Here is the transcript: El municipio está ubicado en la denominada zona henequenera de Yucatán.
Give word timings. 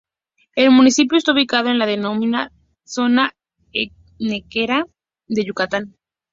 El 0.55 0.71
municipio 0.71 1.15
está 1.15 1.31
ubicado 1.31 1.69
en 1.69 1.77
la 1.77 1.85
denominada 1.85 2.51
zona 2.83 3.35
henequenera 3.71 4.87
de 5.27 5.43
Yucatán. 5.45 5.95